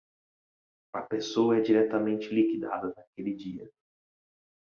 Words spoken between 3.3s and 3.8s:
dia.